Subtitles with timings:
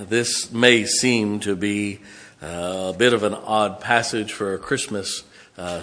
[0.00, 2.00] this may seem to be
[2.42, 5.24] uh, a bit of an odd passage for a Christmas
[5.56, 5.82] uh,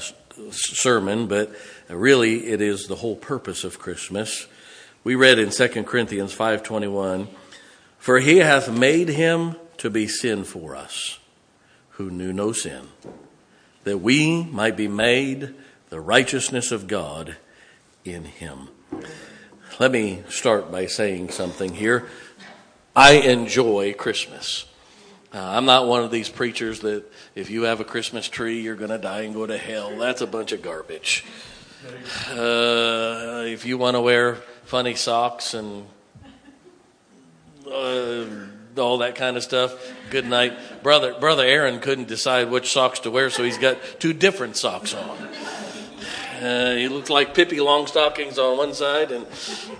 [0.51, 1.51] sermon, but
[1.89, 4.47] really it is the whole purpose of Christmas.
[5.03, 7.27] We read in 2 Corinthians 5:21,
[7.97, 11.17] "For he hath made him to be sin for us,
[11.91, 12.89] who knew no sin,
[13.83, 15.53] that we might be made
[15.89, 17.37] the righteousness of God
[18.05, 18.69] in him."
[19.79, 22.07] Let me start by saying something here.
[22.95, 24.65] I enjoy Christmas.
[25.33, 27.03] Uh, I'm not one of these preachers that
[27.33, 29.97] if you have a Christmas tree, you're going to die and go to hell.
[29.97, 31.25] That's a bunch of garbage.
[32.29, 35.87] Uh, if you want to wear funny socks and
[37.67, 38.25] uh,
[38.77, 39.73] all that kind of stuff,
[40.11, 40.83] good night.
[40.83, 44.93] Brother, Brother Aaron couldn't decide which socks to wear, so he's got two different socks
[44.93, 45.29] on.
[46.43, 49.25] Uh, he looked like Pippi Longstockings on one side and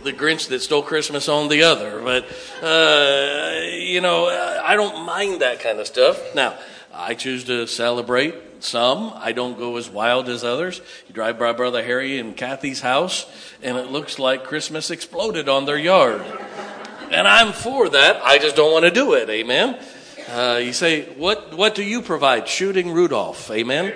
[0.04, 2.02] the Grinch that stole Christmas on the other.
[2.02, 2.26] But,
[2.64, 4.28] uh, you know,
[4.64, 6.34] I don't mind that kind of stuff.
[6.34, 6.58] Now,
[6.94, 9.12] I choose to celebrate some.
[9.16, 10.80] I don't go as wild as others.
[11.08, 13.26] You drive by Brother Harry and Kathy's house,
[13.62, 16.24] and it looks like Christmas exploded on their yard.
[17.12, 18.22] And I'm for that.
[18.24, 19.30] I just don't want to do it.
[19.30, 19.84] Amen.
[20.30, 22.48] Uh, you say, what, what do you provide?
[22.48, 23.52] Shooting Rudolph.
[23.52, 23.94] Amen.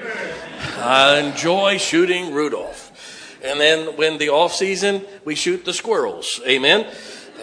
[0.78, 3.39] I enjoy shooting Rudolph.
[3.44, 6.42] And then when the off season, we shoot the squirrels.
[6.45, 6.88] Amen.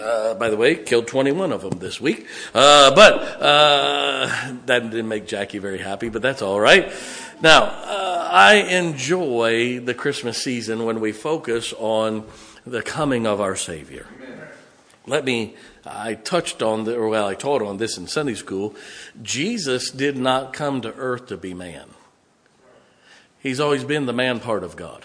[0.00, 2.26] Uh, by the way, killed 21 of them this week.
[2.52, 6.92] Uh, but uh, that didn't make Jackie very happy, but that's all right.
[7.40, 12.26] Now, uh, I enjoy the Christmas season when we focus on
[12.66, 14.06] the coming of our Savior.
[15.06, 15.54] Let me
[15.86, 18.74] I touched on the, or well, I taught on this in Sunday school.
[19.22, 21.88] Jesus did not come to earth to be man.
[23.38, 25.04] He's always been the man part of God.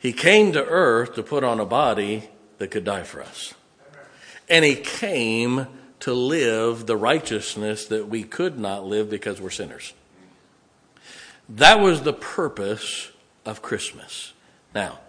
[0.00, 3.54] He came to earth to put on a body that could die for us.
[4.48, 5.66] And he came
[6.00, 9.92] to live the righteousness that we could not live because we're sinners.
[11.48, 13.10] That was the purpose
[13.44, 14.32] of Christmas.
[14.74, 15.00] Now,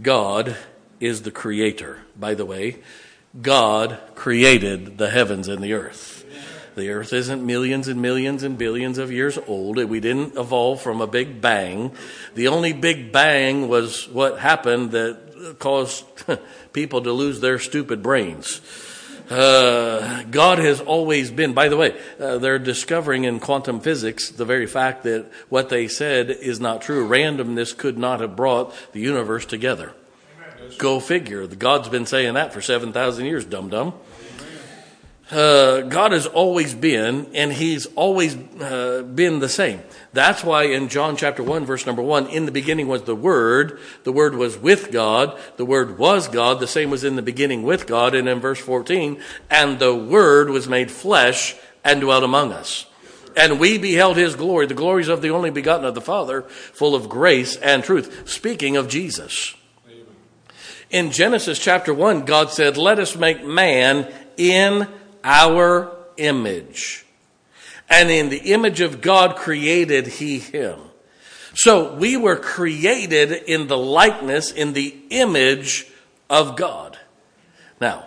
[0.00, 0.56] God
[1.00, 2.78] is the creator, by the way.
[3.40, 6.24] God created the heavens and the earth.
[6.76, 9.76] The earth isn't millions and millions and billions of years old.
[9.76, 11.92] We didn't evolve from a big bang.
[12.36, 16.04] The only big bang was what happened that caused
[16.72, 18.60] people to lose their stupid brains.
[19.28, 24.46] Uh, God has always been, by the way, uh, they're discovering in quantum physics the
[24.46, 27.06] very fact that what they said is not true.
[27.06, 29.92] Randomness could not have brought the universe together.
[30.76, 31.46] Go figure.
[31.46, 33.94] The God's been saying that for 7,000 years, dum dum.
[35.30, 39.82] Uh, God has always been, and He's always uh, been the same.
[40.14, 43.78] That's why in John chapter 1, verse number 1, in the beginning was the Word.
[44.04, 45.38] The Word was with God.
[45.58, 46.60] The Word was God.
[46.60, 48.14] The same was in the beginning with God.
[48.14, 51.54] And in verse 14, and the Word was made flesh
[51.84, 52.86] and dwelt among us.
[53.36, 56.94] And we beheld His glory, the glories of the only begotten of the Father, full
[56.94, 58.26] of grace and truth.
[58.26, 59.54] Speaking of Jesus.
[60.90, 64.88] In Genesis chapter 1, God said, Let us make man in
[65.22, 67.04] our image.
[67.90, 70.78] And in the image of God created he him.
[71.54, 75.86] So we were created in the likeness, in the image
[76.30, 76.98] of God.
[77.80, 78.06] Now,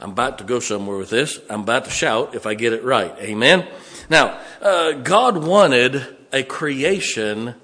[0.00, 1.38] I'm about to go somewhere with this.
[1.50, 3.14] I'm about to shout if I get it right.
[3.18, 3.66] Amen.
[4.10, 7.54] Now, uh, God wanted a creation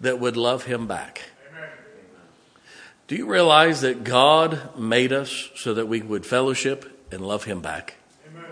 [0.00, 1.22] that would love him back.
[3.08, 7.60] Do you realize that God made us so that we would fellowship and love Him
[7.60, 7.94] back?
[8.26, 8.50] Amen.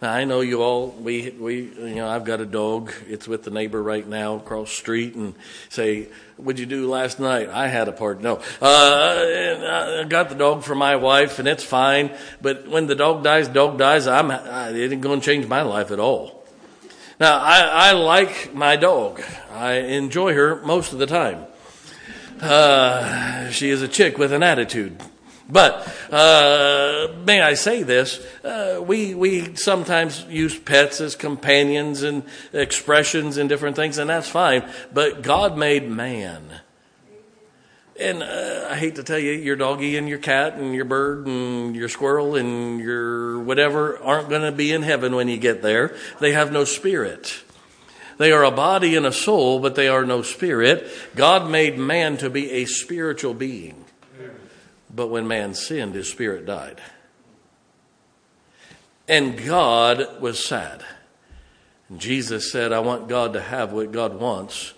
[0.00, 0.90] Now I know you all.
[0.90, 2.92] We we you know I've got a dog.
[3.08, 5.34] It's with the neighbor right now across the street, and
[5.70, 8.22] say, "What'd you do last night?" I had a party.
[8.22, 12.12] No, uh, I got the dog for my wife, and it's fine.
[12.40, 14.06] But when the dog dies, dog dies.
[14.06, 16.44] I'm I, it ain't going to change my life at all.
[17.18, 19.20] Now I, I like my dog.
[19.50, 21.46] I enjoy her most of the time.
[22.40, 25.00] Uh, she is a chick with an attitude.
[25.50, 28.24] But uh, may I say this?
[28.44, 34.28] Uh, we we sometimes use pets as companions and expressions and different things, and that's
[34.28, 34.68] fine.
[34.92, 36.60] But God made man,
[37.98, 41.26] and uh, I hate to tell you, your doggy and your cat and your bird
[41.26, 45.62] and your squirrel and your whatever aren't going to be in heaven when you get
[45.62, 45.96] there.
[46.20, 47.42] They have no spirit.
[48.18, 50.86] They are a body and a soul, but they are no spirit.
[51.14, 53.84] God made man to be a spiritual being.
[54.94, 56.80] But when man sinned, his spirit died.
[59.06, 60.84] And God was sad.
[61.96, 64.74] Jesus said, I want God to have what God wants.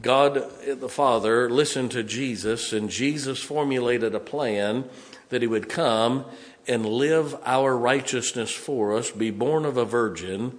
[0.00, 4.88] God, the Father, listened to Jesus, and Jesus formulated a plan
[5.28, 6.24] that he would come
[6.66, 10.58] and live our righteousness for us, be born of a virgin,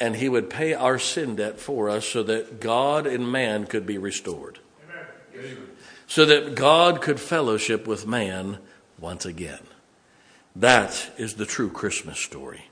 [0.00, 3.86] and he would pay our sin debt for us so that God and man could
[3.86, 4.58] be restored.
[5.34, 5.56] Amen.
[6.06, 8.58] So that God could fellowship with man
[8.98, 9.60] once again.
[10.56, 12.64] That is the true Christmas story.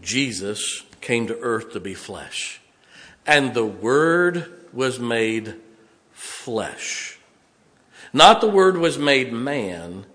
[0.00, 2.60] Jesus came to earth to be flesh,
[3.26, 5.56] and the Word was made
[6.12, 7.18] flesh.
[8.12, 10.06] Not the Word was made man,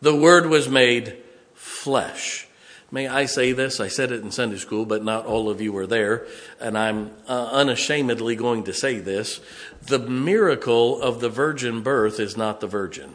[0.00, 1.16] the Word was made
[1.54, 2.46] flesh.
[2.92, 3.78] May I say this?
[3.78, 6.26] I said it in Sunday school, but not all of you were there,
[6.60, 9.40] and I'm uh, unashamedly going to say this.
[9.82, 13.14] The miracle of the virgin birth is not the virgin.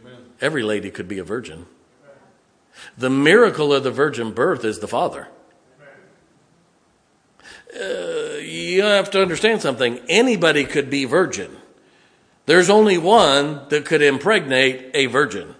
[0.00, 0.16] Amen.
[0.40, 1.66] Every lady could be a virgin.
[2.96, 5.28] The miracle of the virgin birth is the father.
[7.78, 10.00] Uh, you have to understand something.
[10.08, 11.54] Anybody could be virgin.
[12.46, 15.54] There's only one that could impregnate a virgin.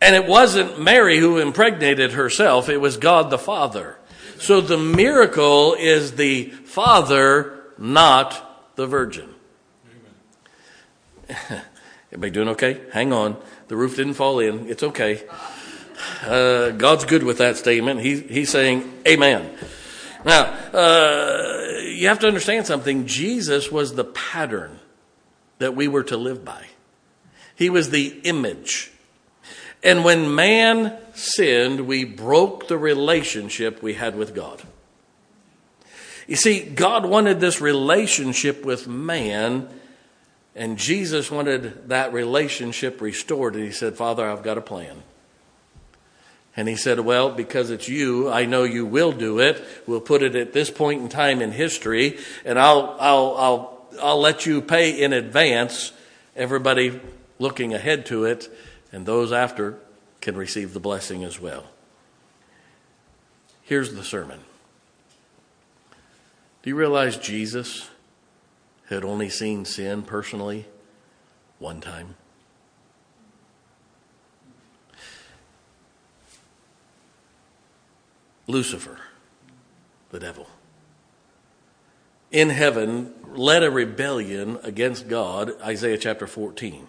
[0.00, 3.98] And it wasn't Mary who impregnated herself, it was God the Father.
[4.38, 9.34] So the miracle is the Father, not the Virgin.
[12.12, 12.80] Everybody doing okay?
[12.92, 13.36] Hang on.
[13.68, 14.66] The roof didn't fall in.
[14.68, 15.22] It's okay.
[16.24, 18.00] Uh, God's good with that statement.
[18.00, 19.50] He, he's saying, Amen.
[20.24, 23.06] Now, uh, you have to understand something.
[23.06, 24.78] Jesus was the pattern
[25.58, 26.66] that we were to live by,
[27.54, 28.90] He was the image
[29.82, 34.62] and when man sinned, we broke the relationship we had with God.
[36.26, 39.68] You see, God wanted this relationship with man,
[40.54, 43.54] and Jesus wanted that relationship restored.
[43.54, 45.02] And he said, Father, I've got a plan.
[46.56, 49.64] And he said, Well, because it's you, I know you will do it.
[49.86, 54.20] We'll put it at this point in time in history, and I'll, I'll, I'll, I'll
[54.20, 55.92] let you pay in advance,
[56.36, 57.00] everybody
[57.38, 58.48] looking ahead to it
[58.92, 59.78] and those after
[60.20, 61.66] can receive the blessing as well.
[63.62, 64.40] Here's the sermon.
[66.62, 67.88] Do you realize Jesus
[68.88, 70.66] had only seen sin personally
[71.58, 72.16] one time?
[78.46, 78.98] Lucifer,
[80.10, 80.48] the devil,
[82.32, 86.88] in heaven led a rebellion against God, Isaiah chapter 14.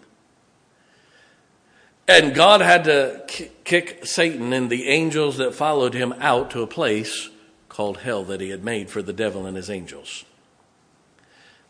[2.08, 6.68] And God had to kick Satan and the angels that followed him out to a
[6.68, 7.30] place
[7.70, 10.26] called hell that he had made for the devil and his angels.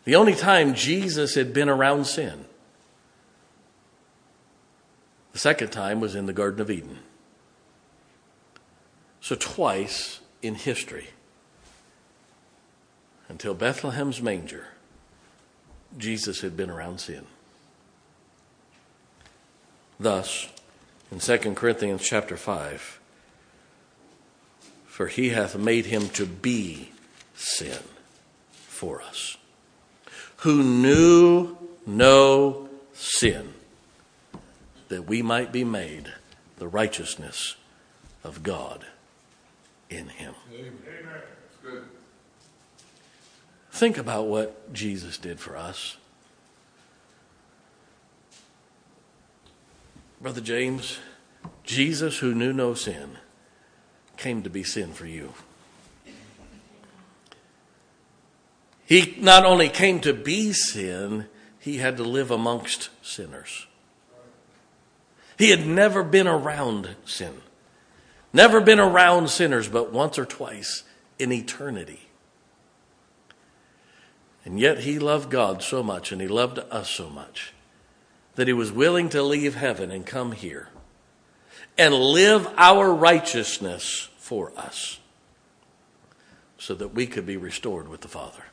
[0.04, 2.46] The only time Jesus had been around sin,
[5.34, 7.00] the second time was in the Garden of Eden.
[9.20, 11.10] So, twice in history,
[13.30, 14.70] until Bethlehem's manger,
[15.98, 17.28] Jesus had been around sin.
[20.02, 20.48] Thus,
[21.12, 23.00] in 2 Corinthians chapter 5,
[24.88, 26.92] for he hath made him to be
[27.36, 27.78] sin
[28.52, 29.38] for us,
[30.38, 31.56] who knew
[31.86, 33.54] no sin,
[34.88, 36.12] that we might be made
[36.58, 37.56] the righteousness
[38.24, 38.84] of God
[39.88, 40.34] in him.
[40.52, 41.84] Amen.
[43.70, 45.98] Think about what Jesus did for us.
[50.22, 51.00] Brother James,
[51.64, 53.18] Jesus, who knew no sin,
[54.18, 55.34] came to be sin for you.
[58.86, 61.26] He not only came to be sin,
[61.58, 63.66] he had to live amongst sinners.
[65.40, 67.42] He had never been around sin,
[68.32, 70.84] never been around sinners, but once or twice
[71.18, 72.10] in eternity.
[74.46, 77.54] And yet he loved God so much and he loved us so much
[78.36, 80.70] that he was willing to leave heaven and come here
[81.78, 85.00] and live our righteousness for us
[86.58, 88.44] so that we could be restored with the Father.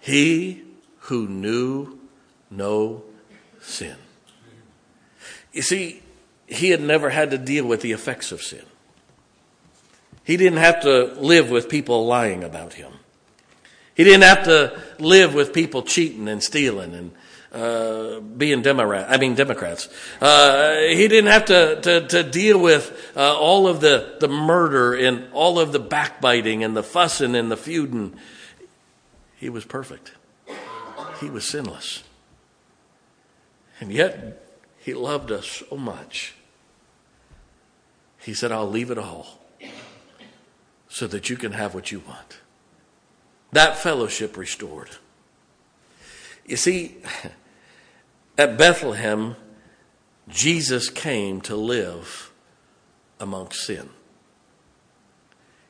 [0.00, 0.62] He
[1.00, 1.98] who knew
[2.50, 3.04] no
[3.60, 3.96] sin.
[5.52, 6.02] You see,
[6.46, 8.64] he had never had to deal with the effects of sin.
[10.24, 12.92] He didn't have to live with people lying about him.
[13.94, 17.12] He didn't have to live with people cheating and stealing and
[17.52, 19.88] uh, being Democrat, I mean Democrats.
[20.20, 24.94] Uh, he didn't have to, to, to deal with uh, all of the, the murder
[24.94, 28.14] and all of the backbiting and the fussing and the feuding.
[29.36, 30.12] He was perfect.
[31.20, 32.04] He was sinless.
[33.80, 34.46] And yet,
[34.78, 36.34] he loved us so much.
[38.18, 39.40] He said, I'll leave it all
[40.88, 42.40] so that you can have what you want.
[43.52, 44.90] That fellowship restored.
[46.44, 46.96] You see,
[48.40, 49.36] at Bethlehem,
[50.26, 52.32] Jesus came to live
[53.20, 53.90] amongst sin.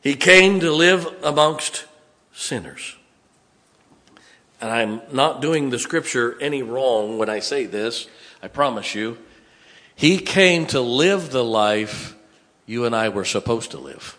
[0.01, 1.87] He came to live amongst
[2.33, 2.95] sinners.
[4.61, 8.07] And I'm not doing the scripture any wrong when I say this,
[8.41, 9.19] I promise you.
[9.97, 12.15] He came to live the life
[12.67, 14.17] you and I were supposed to live.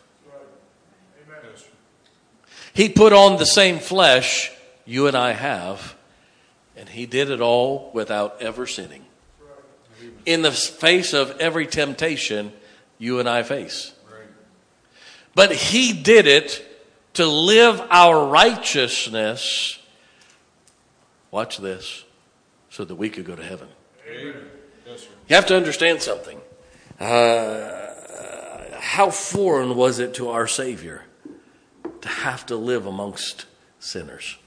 [2.73, 4.51] He put on the same flesh
[4.85, 5.95] you and I have,
[6.81, 9.05] and he did it all without ever sinning.
[10.25, 12.51] In the face of every temptation
[12.97, 13.93] you and I face.
[15.35, 16.65] But he did it
[17.13, 19.77] to live our righteousness.
[21.29, 22.03] Watch this,
[22.71, 23.67] so that we could go to heaven.
[24.87, 26.41] Yes, you have to understand something.
[26.99, 27.79] Uh,
[28.79, 31.03] how foreign was it to our Savior
[32.01, 33.45] to have to live amongst
[33.79, 34.37] sinners?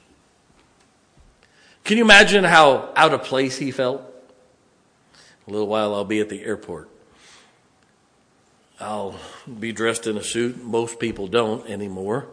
[1.84, 4.02] Can you imagine how out of place he felt?
[5.46, 6.88] A little while I'll be at the airport.
[8.80, 9.14] I'll
[9.60, 10.62] be dressed in a suit.
[10.64, 12.26] Most people don't anymore.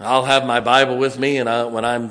[0.00, 2.10] I'll have my Bible with me, and I, when I'm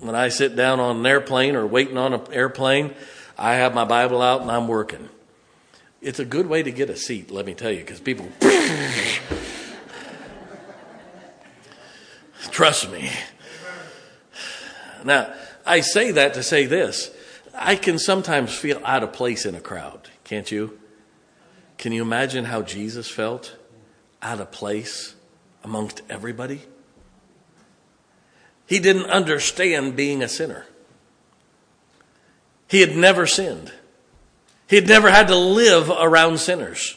[0.00, 2.94] when I sit down on an airplane or waiting on an airplane,
[3.36, 5.10] I have my Bible out and I'm working.
[6.00, 8.26] It's a good way to get a seat, let me tell you, because people
[12.50, 13.10] trust me.
[15.04, 15.32] Now,
[15.66, 17.10] I say that to say this.
[17.54, 20.78] I can sometimes feel out of place in a crowd, can't you?
[21.78, 23.56] Can you imagine how Jesus felt
[24.22, 25.14] out of place
[25.64, 26.62] amongst everybody?
[28.66, 30.66] He didn't understand being a sinner.
[32.68, 33.72] He had never sinned.
[34.68, 36.96] He had never had to live around sinners.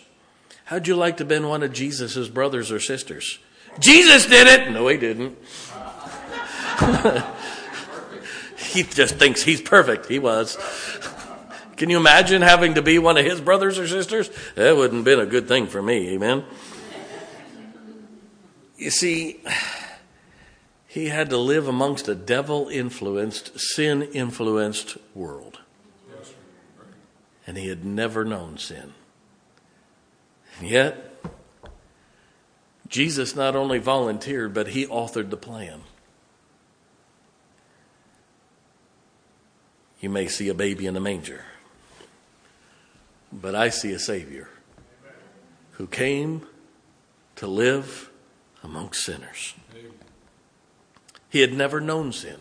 [0.65, 3.39] How'd you like to have been one of Jesus' brothers or sisters?
[3.79, 4.72] Jesus did it!
[4.72, 5.38] No, he didn't.
[8.74, 10.08] he just thinks he's perfect.
[10.08, 10.58] He was.
[11.77, 14.30] Can you imagine having to be one of his brothers or sisters?
[14.56, 16.44] That wouldn't have been a good thing for me, amen?
[18.77, 19.42] You see,
[20.88, 25.60] he had to live amongst a devil influenced, sin influenced world
[27.46, 28.94] and he had never known sin.
[30.60, 31.24] And yet,
[32.88, 35.82] Jesus not only volunteered, but he authored the plan.
[40.03, 41.45] You may see a baby in a manger,
[43.31, 44.50] but I see a Savior
[45.72, 46.45] who came
[47.38, 48.10] to live
[48.62, 49.53] amongst sinners.
[51.29, 52.36] He had never known sin,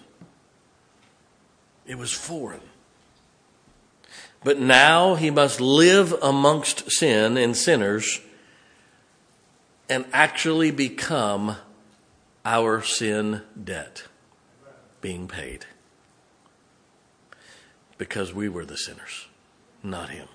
[1.87, 2.63] it was foreign.
[4.43, 8.21] But now he must live amongst sin and sinners
[9.89, 11.59] and actually become
[12.45, 14.03] our sin debt
[15.01, 15.67] being paid.
[18.03, 19.29] Because we were the sinners,
[19.81, 20.27] not him.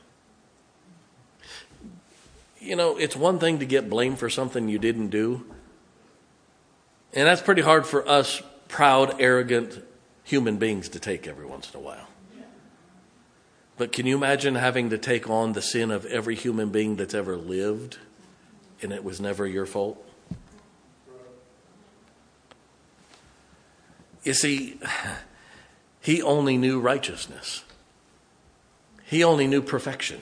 [2.61, 5.45] You know, it's one thing to get blamed for something you didn't do.
[7.11, 9.83] And that's pretty hard for us proud, arrogant
[10.23, 12.07] human beings to take every once in a while.
[13.75, 17.13] But can you imagine having to take on the sin of every human being that's
[17.13, 17.97] ever lived
[18.81, 20.01] and it was never your fault?
[24.23, 24.79] You see,
[26.07, 27.65] he only knew righteousness.
[29.03, 30.21] He only knew perfection.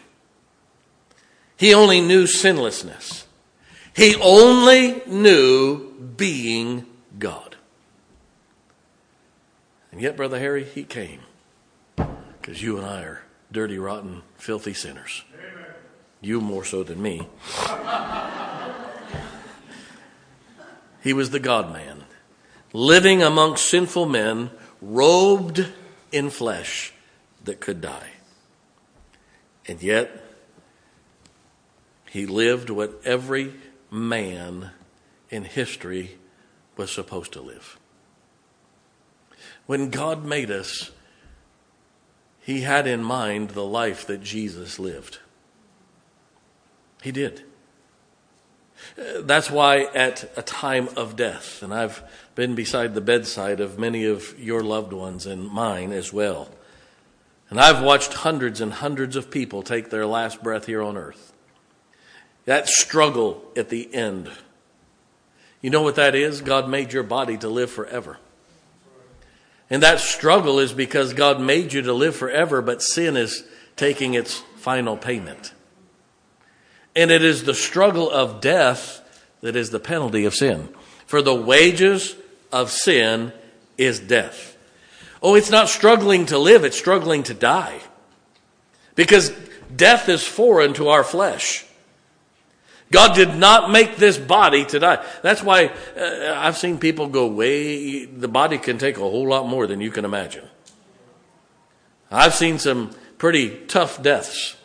[1.57, 3.27] He only knew sinlessness.
[3.95, 6.87] He only knew being
[7.19, 7.57] God.
[9.91, 11.19] And yet, Brother Harry, he came
[11.95, 15.23] because you and I are dirty, rotten, filthy sinners.
[15.35, 15.67] Amen.
[16.19, 17.27] You more so than me.
[21.03, 22.05] he was the God man,
[22.73, 24.49] living amongst sinful men,
[24.81, 25.67] robed
[26.11, 26.93] in flesh
[27.43, 28.09] that could die.
[29.67, 30.23] And yet,
[32.09, 33.53] he lived what every
[33.91, 34.71] man
[35.29, 36.17] in history
[36.77, 37.79] was supposed to live.
[39.65, 40.91] When God made us,
[42.39, 45.19] he had in mind the life that Jesus lived.
[47.01, 47.43] He did.
[48.97, 52.03] That's why, at a time of death, and I've
[52.35, 56.49] been beside the bedside of many of your loved ones and mine as well,
[57.49, 61.33] and I've watched hundreds and hundreds of people take their last breath here on earth.
[62.45, 64.29] That struggle at the end.
[65.61, 66.41] You know what that is?
[66.41, 68.19] God made your body to live forever.
[69.69, 73.43] And that struggle is because God made you to live forever, but sin is
[73.75, 75.53] taking its final payment.
[76.95, 79.01] And it is the struggle of death
[79.41, 80.69] that is the penalty of sin.
[81.05, 82.15] For the wages
[82.51, 83.33] of sin
[83.77, 84.57] is death.
[85.21, 87.79] Oh, it's not struggling to live, it's struggling to die.
[88.95, 89.31] Because
[89.75, 91.65] death is foreign to our flesh.
[92.91, 95.05] God did not make this body to die.
[95.21, 99.47] That's why uh, I've seen people go way, the body can take a whole lot
[99.47, 100.47] more than you can imagine.
[102.11, 104.55] I've seen some pretty tough deaths.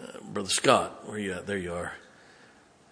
[0.00, 1.46] Uh, Brother Scott, where you at?
[1.46, 1.94] There you are.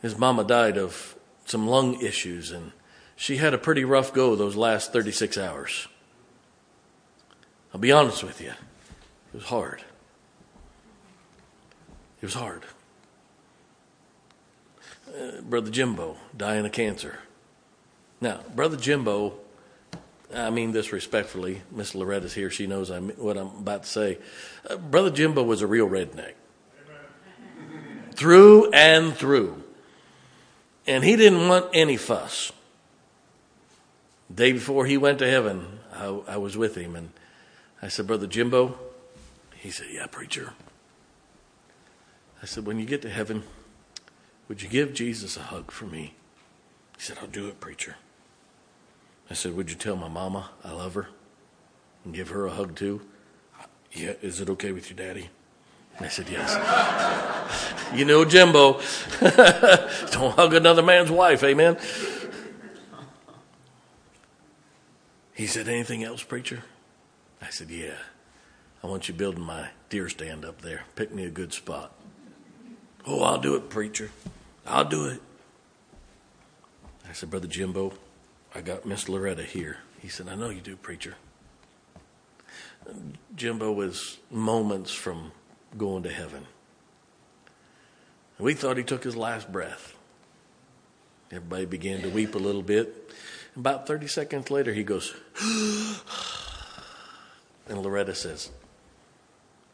[0.01, 2.73] His mama died of some lung issues, and
[3.17, 5.87] she had a pretty rough go those last 36 hours.
[7.75, 9.85] I'll be honest with you, it was hard.
[12.23, 12.63] It was hard.
[15.07, 17.19] Uh, Brother Jimbo dying of cancer.
[18.23, 19.35] Now, Brother Jimbo,
[20.35, 21.61] I mean this respectfully.
[21.71, 22.49] Miss Loretta's here.
[22.49, 24.17] She knows I'm, what I'm about to say.
[24.67, 26.33] Uh, Brother Jimbo was a real redneck.
[28.15, 29.63] Through and through.
[30.87, 32.53] And he didn't want any fuss.
[34.33, 37.11] Day before he went to heaven, I, I was with him and
[37.81, 38.79] I said, Brother Jimbo,
[39.55, 40.55] he said, Yeah, preacher.
[42.43, 43.45] I said, When you get to heaven,
[44.49, 46.15] would you give Jesus a hug for me?
[46.97, 47.97] He said, I'll do it, preacher.
[49.31, 51.09] I said, Would you tell my mama I love her
[52.05, 53.03] and give her a hug too?
[53.93, 55.31] Yeah, is it okay with you, Daddy?
[56.01, 56.55] I said, Yes.
[57.95, 58.81] you know, Jimbo,
[59.21, 61.77] don't hug another man's wife, amen?
[65.35, 66.65] He said, Anything else, preacher?
[67.41, 67.97] I said, Yeah.
[68.83, 70.83] I want you building my deer stand up there.
[70.95, 71.93] Pick me a good spot.
[73.07, 74.11] Oh, I'll do it, preacher.
[74.67, 75.23] I'll do it.
[77.09, 77.93] I said, Brother Jimbo,
[78.55, 79.79] I got Miss Loretta here.
[80.01, 81.15] He said, I know you do, preacher.
[83.35, 85.33] Jimbo was moments from
[85.77, 86.47] going to heaven.
[88.39, 89.95] We thought he took his last breath.
[91.31, 93.13] Everybody began to weep a little bit.
[93.57, 95.15] About 30 seconds later, he goes,
[97.69, 98.51] and Loretta says,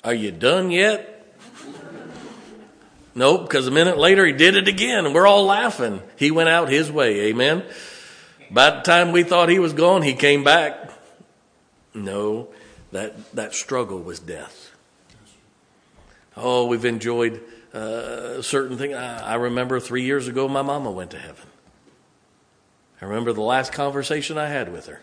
[0.04, 1.16] Are you done yet?
[3.12, 6.00] Nope, because a minute later he did it again, and we're all laughing.
[6.17, 7.65] He went out his way, amen.
[8.52, 10.93] By the time we thought he was gone, he came back.
[11.93, 12.49] No,
[12.93, 14.70] that, that struggle was death.
[16.36, 17.43] Oh, we've enjoyed
[17.75, 18.95] uh, certain things.
[18.95, 21.47] I, I remember three years ago, my mama went to heaven.
[23.00, 25.00] I remember the last conversation I had with her.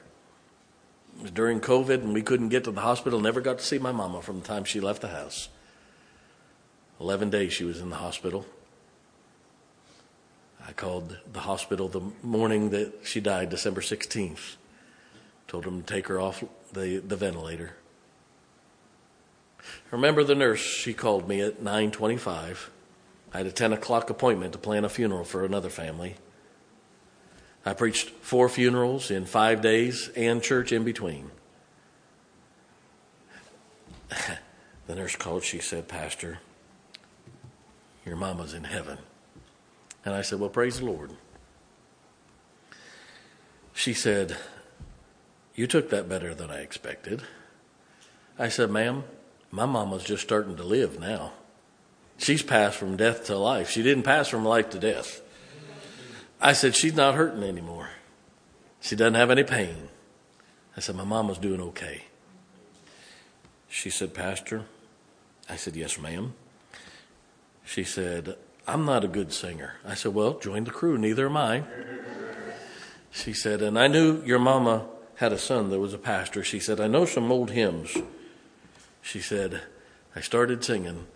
[1.17, 3.19] It was during COVID, and we couldn't get to the hospital.
[3.19, 5.49] Never got to see my mama from the time she left the house.
[6.99, 8.45] 11 days she was in the hospital.
[10.67, 14.57] I called the hospital the morning that she died, December 16th.
[15.47, 17.75] Told them to take her off the, the ventilator.
[19.91, 22.71] I remember the nurse, she called me at 925.
[23.33, 26.15] I had a 10 o'clock appointment to plan a funeral for another family.
[27.65, 31.31] I preached four funerals in five days and church in between.
[34.87, 36.39] the nurse called, she said, Pastor,
[38.05, 38.99] your mama's in heaven.
[40.05, 41.11] And I said, Well, praise the Lord.
[43.73, 44.37] She said,
[45.53, 47.23] You took that better than I expected.
[48.39, 49.03] I said, Ma'am,
[49.51, 51.33] my mama's just starting to live now.
[52.17, 53.69] She's passed from death to life.
[53.69, 55.21] She didn't pass from life to death.
[56.41, 57.89] I said, She's not hurting anymore.
[58.81, 59.89] She doesn't have any pain.
[60.75, 62.03] I said, My mama's doing okay.
[63.69, 64.65] She said, Pastor,
[65.49, 66.33] I said, Yes, ma'am.
[67.65, 68.35] She said,
[68.67, 69.75] I'm not a good singer.
[69.85, 71.63] I said, Well, join the crew, neither am I.
[73.11, 76.43] She said, And I knew your mama had a son that was a pastor.
[76.43, 77.95] She said, I know some old hymns.
[79.07, 79.61] She said,
[80.17, 81.07] I started singing.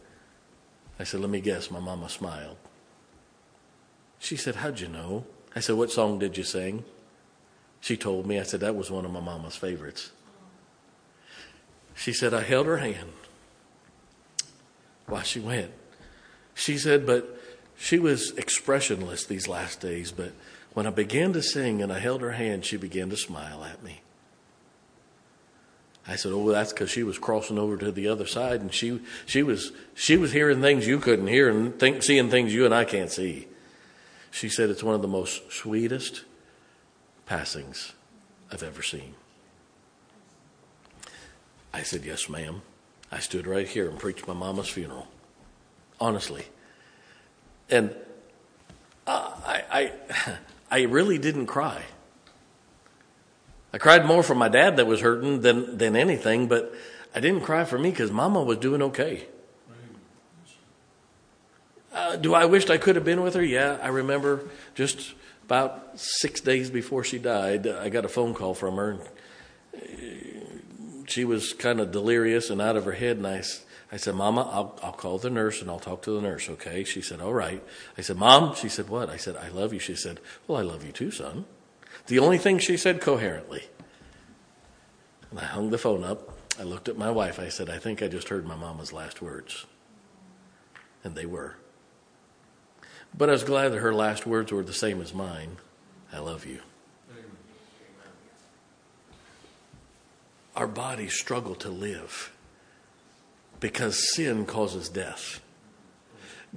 [0.98, 1.70] I said, Let me guess.
[1.70, 2.56] My mama smiled.
[4.18, 5.26] She said, How'd you know?
[5.58, 6.86] I said, What song did you sing?
[7.82, 8.40] She told me.
[8.40, 10.12] I said, That was one of my mama's favorites.
[11.94, 13.12] She said, I held her hand
[15.08, 15.72] while she went.
[16.54, 17.42] She said, but
[17.78, 20.32] she was expressionless these last days, but
[20.74, 23.84] when I began to sing and I held her hand, she began to smile at
[23.84, 24.02] me.
[26.08, 29.02] I said, "Oh, that's because she was crossing over to the other side, and she
[29.26, 32.74] she was she was hearing things you couldn't hear and think, seeing things you and
[32.74, 33.48] I can't see."
[34.32, 36.24] She said, "It's one of the most sweetest
[37.26, 37.94] passings
[38.52, 39.16] I've ever seen."
[41.74, 42.62] I said, "Yes, ma'am."
[43.14, 45.08] I stood right here and preached my mama's funeral
[46.02, 46.44] honestly.
[47.70, 47.96] And
[49.08, 49.92] I, I,
[50.70, 51.84] I really didn't cry.
[53.74, 56.74] I cried more for my dad that was hurting than, than anything, but
[57.16, 59.28] I didn't cry for me because Mama was doing okay.
[61.94, 63.44] Uh, do I wish I could have been with her?
[63.44, 65.14] Yeah, I remember just
[65.46, 69.00] about six days before she died, I got a phone call from her.
[71.08, 73.18] she was kind of delirious and out of her head.
[73.18, 73.44] And I,
[73.92, 76.86] I said, Mama, I'll, I'll call the nurse and I'll talk to the nurse, okay?
[76.86, 77.62] She said, All right.
[77.98, 79.10] I said, Mom, she said, What?
[79.10, 79.80] I said, I love you.
[79.80, 81.44] She said, Well, I love you too, son.
[82.08, 83.64] The only thing she said coherently.
[85.30, 86.38] And I hung the phone up.
[86.60, 87.40] I looked at my wife.
[87.40, 89.66] I said, I think I just heard my mama's last words.
[91.04, 91.56] And they were.
[93.18, 95.58] But I was glad that her last words were the same as mine
[96.14, 96.60] I love you.
[100.56, 102.34] Our bodies struggle to live
[103.62, 105.40] because sin causes death.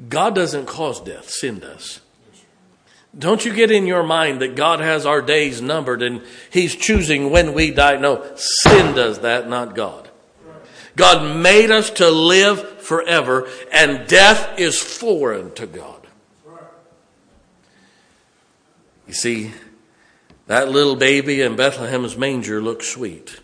[0.08, 2.00] God doesn't cause death, sin does.
[3.16, 7.30] Don't you get in your mind that God has our days numbered and He's choosing
[7.30, 7.96] when we die.
[7.96, 10.10] No, sin does that, not God.
[10.96, 16.06] God made us to live forever, and death is foreign to God.
[19.06, 19.52] You see,
[20.46, 23.40] that little baby in Bethlehem's manger looked sweet,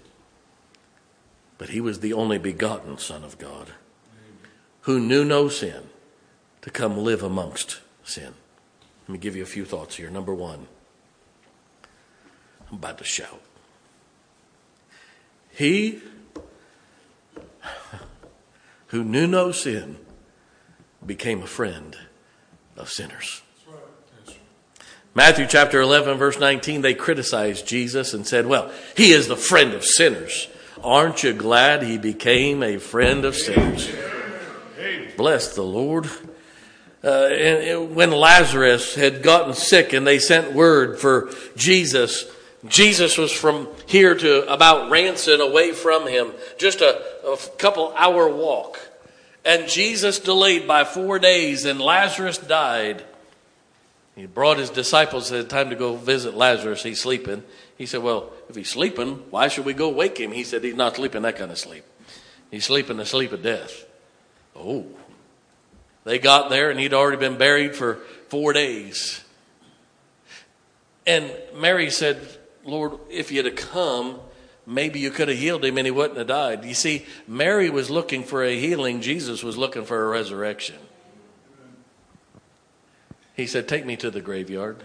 [1.59, 3.73] but he was the only begotten Son of God
[4.83, 5.85] who knew no sin
[6.63, 8.35] to come live amongst sin.
[9.11, 10.09] Let me give you a few thoughts here.
[10.09, 10.69] Number one,
[12.71, 13.41] I'm about to shout.
[15.51, 16.01] He
[18.87, 19.97] who knew no sin
[21.05, 21.97] became a friend
[22.77, 23.43] of sinners.
[25.13, 29.75] Matthew chapter 11, verse 19, they criticized Jesus and said, Well, he is the friend
[29.75, 30.47] of sinners.
[30.85, 33.91] Aren't you glad he became a friend of sinners?
[35.17, 36.09] Bless the Lord.
[37.03, 42.27] Uh, when Lazarus had gotten sick and they sent word for Jesus,
[42.69, 48.29] Jesus was from here to about Ranson away from him, just a, a couple hour
[48.29, 48.79] walk.
[49.45, 53.03] And Jesus delayed by four days, and Lazarus died.
[54.15, 56.83] He brought his disciples, said, Time to go visit Lazarus.
[56.83, 57.43] He's sleeping.
[57.79, 60.33] He said, Well, if he's sleeping, why should we go wake him?
[60.33, 61.85] He said, He's not sleeping that kind of sleep.
[62.51, 63.87] He's sleeping the sleep of death.
[64.55, 64.85] Oh.
[66.05, 67.97] They got there, and he'd already been buried for
[68.29, 69.23] four days.
[71.07, 72.21] And Mary said,
[72.65, 74.21] Lord, if you'd have come,
[74.67, 76.65] maybe you could have healed him and he wouldn't have died.
[76.65, 80.77] You see, Mary was looking for a healing, Jesus was looking for a resurrection.
[83.35, 84.83] He said, Take me to the graveyard,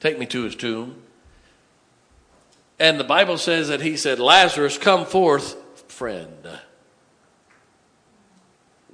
[0.00, 1.02] take me to his tomb.
[2.78, 5.54] And the Bible says that he said, Lazarus, come forth,
[5.92, 6.48] friend.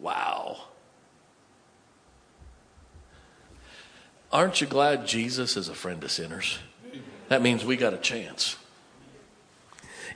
[0.00, 0.65] Wow.
[4.32, 6.58] Aren't you glad Jesus is a friend of sinners?
[7.28, 8.56] That means we got a chance.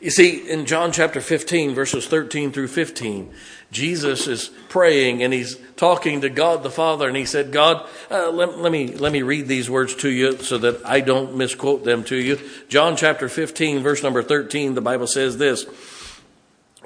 [0.00, 3.34] You see, in John chapter 15, verses 13 through 15,
[3.70, 8.30] Jesus is praying and he's talking to God the Father, and he said, God, uh,
[8.30, 11.84] let, let, me, let me read these words to you so that I don't misquote
[11.84, 12.38] them to you.
[12.68, 15.66] John chapter 15, verse number 13, the Bible says this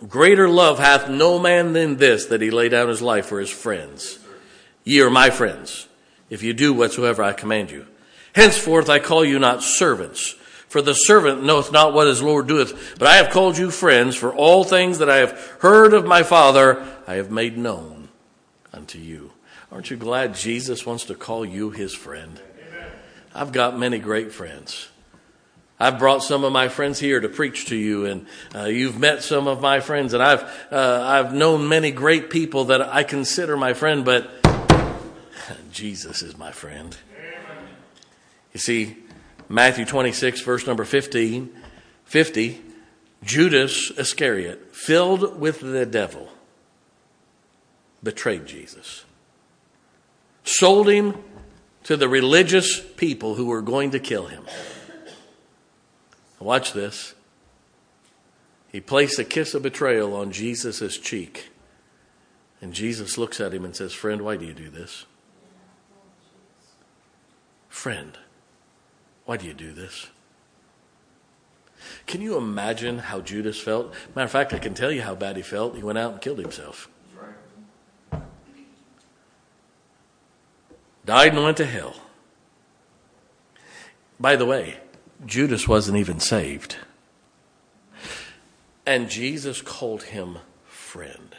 [0.09, 3.51] Greater love hath no man than this, that he lay down his life for his
[3.51, 4.19] friends.
[4.83, 5.87] Ye are my friends,
[6.35, 7.87] if you do whatsoever I command you.
[8.35, 10.33] Henceforth I call you not servants,
[10.69, 14.17] for the servant knoweth not what his Lord doeth, but I have called you friends,
[14.17, 18.09] for all things that I have heard of my Father I have made known
[18.73, 19.31] unto you.
[19.71, 22.41] Aren't you glad Jesus wants to call you his friend?
[23.33, 24.89] I've got many great friends.
[25.79, 29.23] I've brought some of my friends here to preach to you, and uh, you've met
[29.23, 30.43] some of my friends, and I've
[30.73, 34.44] uh, I've known many great people that I consider my friend, but
[35.73, 36.97] Jesus is my friend.
[38.53, 38.97] You see,
[39.49, 41.51] Matthew 26, verse number 15,
[42.05, 42.63] 50,
[43.23, 46.29] Judas Iscariot, filled with the devil,
[48.03, 49.05] betrayed Jesus,
[50.45, 51.17] sold him
[51.85, 54.45] to the religious people who were going to kill him.
[56.39, 57.15] Watch this.
[58.71, 61.51] He placed a kiss of betrayal on Jesus' cheek.
[62.61, 65.07] And Jesus looks at him and says, Friend, why do you do this?
[67.75, 68.17] Friend,
[69.27, 70.07] why do you do this?
[72.07, 73.93] Can you imagine how Judas felt?
[74.15, 75.75] Matter of fact, I can tell you how bad he felt.
[75.75, 76.89] He went out and killed himself.
[81.05, 81.97] Died and went to hell.
[84.21, 84.79] By the way,
[85.27, 86.77] Judas wasn't even saved.
[88.87, 91.35] And Jesus called him friend.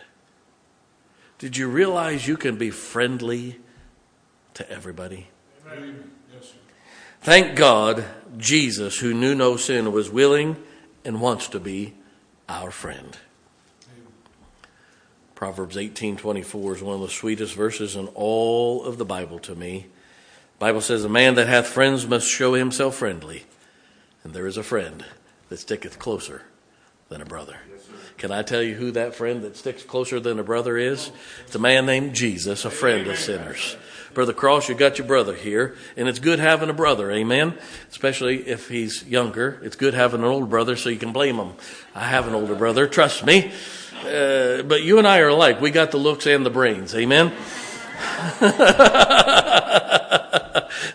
[1.40, 3.62] Did you realize you can be friendly
[4.54, 5.30] to everybody?
[5.66, 6.12] Amen.
[7.26, 8.06] Thank God,
[8.38, 10.58] Jesus, who knew no sin, was willing
[11.04, 11.96] and wants to be
[12.48, 13.18] our friend.
[15.34, 19.88] Proverbs 18:24 is one of the sweetest verses in all of the Bible to me.
[20.60, 23.46] The Bible says, "A man that hath friends must show himself friendly,
[24.24, 25.04] and there is a friend
[25.50, 26.44] that sticketh closer
[27.10, 27.58] than a brother.
[28.20, 31.10] Can I tell you who that friend that sticks closer than a brother is?
[31.48, 33.78] It's a man named Jesus, a friend of sinners.
[34.16, 37.58] Brother Cross, you got your brother here, and it's good having a brother, amen?
[37.92, 39.60] Especially if he's younger.
[39.62, 41.52] It's good having an older brother so you can blame him.
[41.94, 43.52] I have an older brother, trust me.
[44.06, 45.60] Uh, but you and I are alike.
[45.60, 47.28] We got the looks and the brains, amen?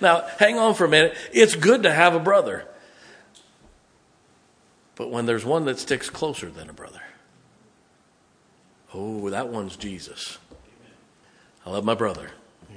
[0.01, 1.15] now, hang on for a minute.
[1.31, 2.67] It's good to have a brother.
[4.97, 7.03] But when there's one that sticks closer than a brother,
[8.95, 10.39] oh, that one's Jesus.
[11.67, 12.31] I love my brother.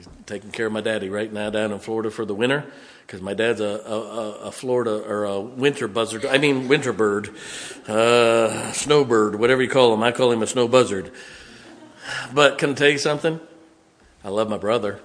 [0.04, 2.66] He's taking care of my daddy right now down in Florida for the winter
[3.06, 6.26] because my dad's a, a, a, Florida or a winter buzzard.
[6.26, 7.30] I mean, winter bird,
[7.88, 10.04] uh, snowbird, whatever you call him.
[10.04, 11.12] I call him a snow buzzard.
[12.34, 13.40] But can I tell you something?
[14.24, 15.00] I love my brother.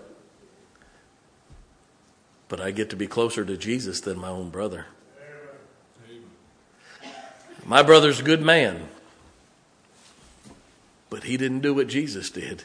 [2.49, 4.87] But I get to be closer to Jesus than my own brother.
[7.65, 8.89] My brother's a good man.
[11.11, 12.65] But he didn't do what Jesus did.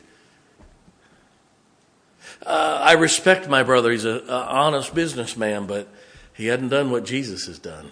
[2.46, 3.92] Uh, I respect my brother.
[3.92, 5.88] He's an honest businessman, but
[6.34, 7.92] he hadn't done what Jesus has done.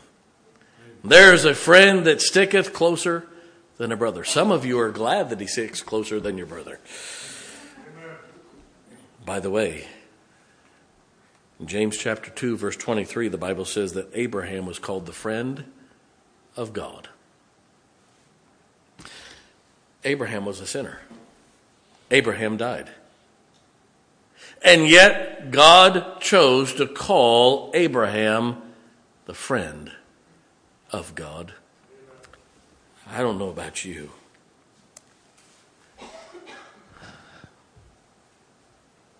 [1.03, 3.27] There's a friend that sticketh closer
[3.77, 4.23] than a brother.
[4.23, 6.79] Some of you are glad that he sticks closer than your brother.
[9.25, 9.87] By the way,
[11.59, 15.65] in James chapter 2, verse 23, the Bible says that Abraham was called the friend
[16.57, 17.07] of God.
[20.03, 20.99] Abraham was a sinner.
[22.09, 22.89] Abraham died.
[24.63, 28.61] And yet, God chose to call Abraham
[29.25, 29.91] the friend
[30.91, 31.53] of God.
[33.07, 34.11] I don't know about you.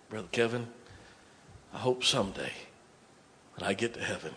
[0.08, 0.68] Brother Kevin,
[1.72, 2.52] I hope someday
[3.56, 4.34] when I get to heaven,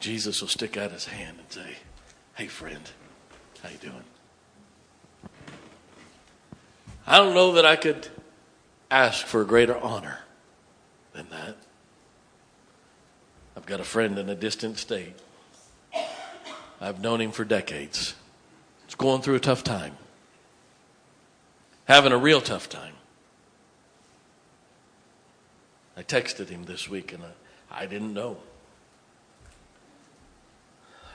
[0.00, 1.76] Jesus will stick out his hand and say,
[2.34, 2.90] Hey friend,
[3.62, 4.04] how you doing?
[7.06, 8.08] I don't know that I could
[8.92, 10.18] ask for a greater honor
[11.14, 11.56] than that.
[13.56, 15.14] I've got a friend in a distant state.
[16.80, 18.14] I've known him for decades.
[18.86, 19.96] He's going through a tough time,
[21.86, 22.94] having a real tough time.
[25.96, 28.36] I texted him this week and I, I didn't know.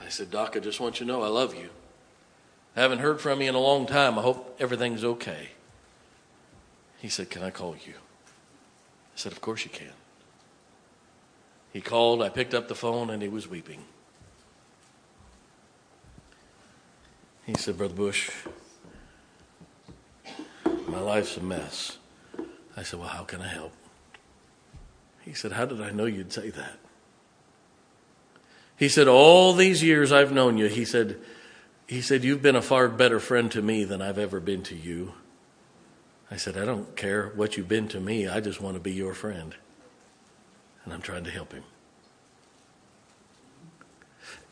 [0.04, 1.68] I said, Doc, I just want you to know I love you.
[2.76, 4.18] I haven't heard from you in a long time.
[4.18, 5.50] I hope everything's okay.
[7.00, 7.94] He said, Can I call you?
[7.94, 9.92] I said, Of course you can.
[11.72, 13.84] He called, I picked up the phone, and he was weeping.
[17.44, 18.30] He said, Brother Bush,
[20.86, 21.98] my life's a mess.
[22.76, 23.72] I said, Well, how can I help?
[25.24, 26.78] He said, How did I know you'd say that?
[28.76, 31.18] He said, All these years I've known you, he said,
[31.86, 34.74] he said, You've been a far better friend to me than I've ever been to
[34.74, 35.14] you.
[36.30, 38.28] I said, I don't care what you've been to me.
[38.28, 39.54] I just want to be your friend.
[40.84, 41.64] And I'm trying to help him.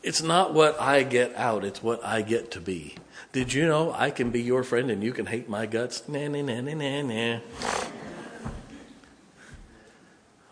[0.03, 2.95] It's not what I get out, it's what I get to be.
[3.31, 6.07] Did you know I can be your friend and you can hate my guts?
[6.07, 7.39] Nah, nah, nah, nah, nah, nah.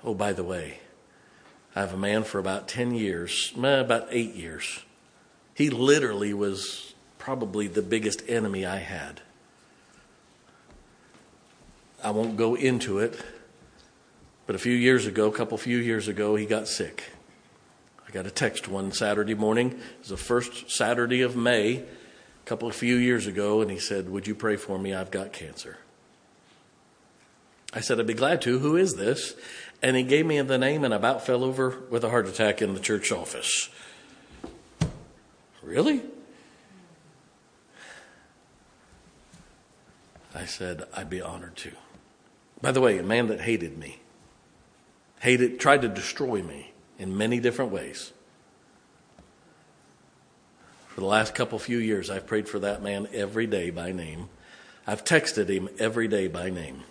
[0.03, 0.79] Oh, by the way,
[1.75, 4.83] I have a man for about 10 years, about eight years.
[5.53, 9.21] He literally was probably the biggest enemy I had.
[12.05, 13.19] I won't go into it,
[14.45, 17.05] but a few years ago, a couple few years ago, he got sick.
[18.07, 19.71] I got a text one Saturday morning.
[19.71, 21.85] It was the first Saturday of May, a
[22.45, 24.93] couple of few years ago, and he said, Would you pray for me?
[24.93, 25.79] I've got cancer.
[27.73, 28.59] I said, I'd be glad to.
[28.59, 29.33] Who is this?
[29.81, 32.75] And he gave me the name and about fell over with a heart attack in
[32.75, 33.69] the church office.
[35.63, 36.03] Really?
[40.35, 41.71] I said, I'd be honored to.
[42.61, 43.99] By the way, a man that hated me,
[45.19, 48.11] hated, tried to destroy me in many different ways.
[50.87, 54.29] For the last couple few years, I've prayed for that man every day by name.
[54.87, 56.83] I've texted him every day by name.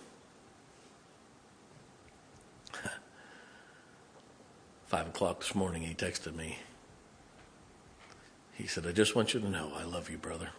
[4.87, 6.59] Five o'clock this morning, he texted me.
[8.53, 10.51] He said, I just want you to know I love you, brother.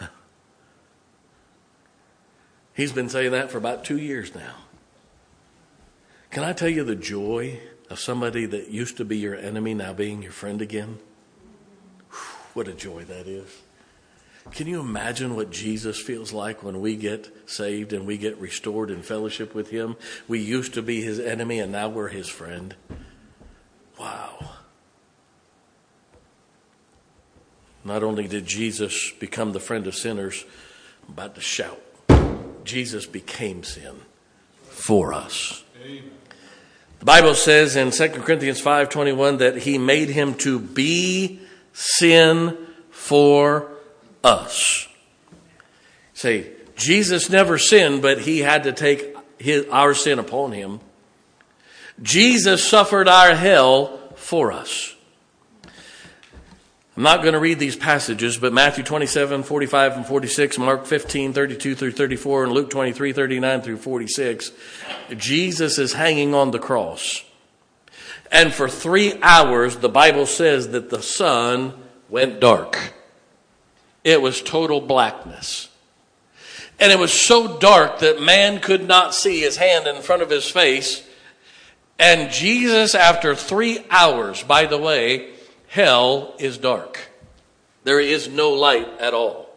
[2.76, 4.54] He's been saying that for about two years now.
[6.30, 7.58] Can I tell you the joy
[7.88, 10.98] of somebody that used to be your enemy now being your friend again?
[12.52, 13.48] What a joy that is.
[14.50, 18.90] Can you imagine what Jesus feels like when we get saved and we get restored
[18.90, 19.96] in fellowship with Him?
[20.28, 22.74] We used to be His enemy and now we're His friend.
[23.98, 24.50] Wow.
[27.84, 30.44] Not only did Jesus become the friend of sinners,
[31.06, 31.80] I'm about to shout.
[32.66, 34.00] Jesus became sin
[34.68, 35.62] for us.
[36.98, 41.40] The Bible says in 2 Corinthians 5:21 that he made him to be
[41.72, 42.56] sin
[42.90, 43.70] for
[44.24, 44.88] us.
[46.14, 50.80] Say, Jesus never sinned, but he had to take his, our sin upon him.
[52.02, 54.95] Jesus suffered our hell for us.
[56.96, 61.34] I'm not going to read these passages, but Matthew 27, 45 and 46, Mark 15,
[61.34, 64.50] 32 through 34, and Luke 23, 39 through 46,
[65.18, 67.22] Jesus is hanging on the cross.
[68.32, 71.74] And for three hours, the Bible says that the sun
[72.08, 72.94] went dark.
[74.02, 75.68] It was total blackness.
[76.80, 80.30] And it was so dark that man could not see his hand in front of
[80.30, 81.06] his face.
[81.98, 85.35] And Jesus, after three hours, by the way,
[85.68, 87.10] hell is dark.
[87.84, 89.48] There is no light at all.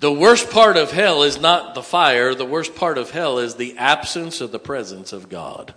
[0.00, 3.56] The worst part of hell is not the fire, the worst part of hell is
[3.56, 5.74] the absence of the presence of God.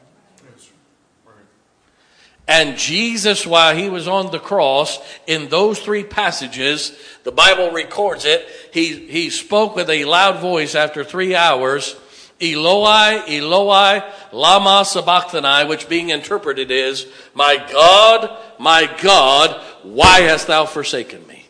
[2.47, 8.25] And Jesus, while he was on the cross, in those three passages, the Bible records
[8.25, 11.95] it, he, he spoke with a loud voice after three hours
[12.41, 20.65] Eloi, Eloi, Lama Sabachthani, which being interpreted is, My God, my God, why hast thou
[20.65, 21.45] forsaken me?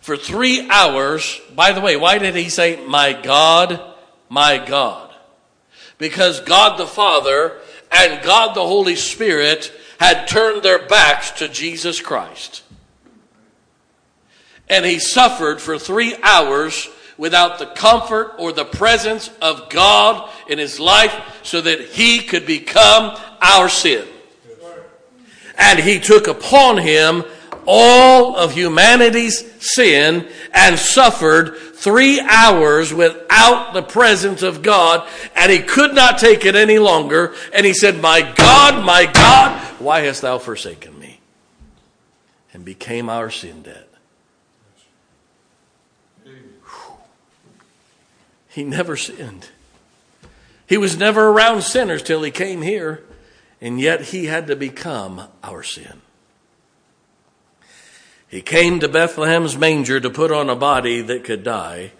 [0.00, 3.80] For three hours, by the way, why did he say, My God,
[4.28, 5.14] my God?
[5.98, 7.58] Because God the Father
[7.90, 12.62] and God the Holy Spirit had turned their backs to Jesus Christ.
[14.68, 20.58] And he suffered for three hours without the comfort or the presence of God in
[20.58, 24.06] his life so that he could become our sin.
[25.56, 27.24] And he took upon him
[27.66, 35.60] all of humanity's sin and suffered three hours without the presence of God, and he
[35.60, 37.34] could not take it any longer.
[37.52, 41.20] And he said, My God, my God, why hast thou forsaken me?
[42.52, 43.83] And became our sin debt.
[48.54, 49.48] He never sinned.
[50.68, 53.02] He was never around sinners till he came here,
[53.60, 56.00] and yet he had to become our sin.
[58.28, 61.92] He came to Bethlehem's manger to put on a body that could die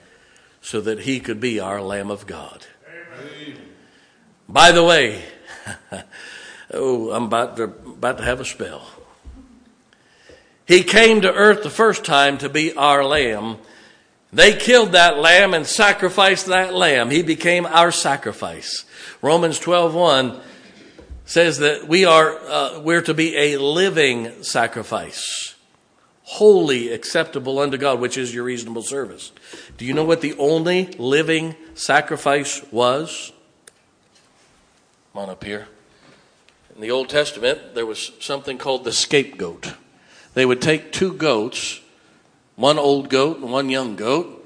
[0.62, 2.66] so that he could be our Lamb of God.
[2.88, 3.58] Amen.
[4.48, 5.24] By the way,
[6.72, 8.86] oh, I'm about to, about to have a spell.
[10.66, 13.58] He came to earth the first time to be our Lamb
[14.34, 17.10] they killed that lamb and sacrificed that lamb.
[17.10, 18.84] He became our sacrifice.
[19.22, 20.40] Romans 12:1
[21.24, 25.54] says that we are uh, we're to be a living sacrifice,
[26.24, 29.30] holy, acceptable unto God, which is your reasonable service.
[29.78, 33.32] Do you know what the only living sacrifice was?
[35.12, 35.68] Come on up here.
[36.74, 39.74] In the Old Testament, there was something called the scapegoat.
[40.34, 41.80] They would take two goats
[42.56, 44.40] one old goat and one young goat.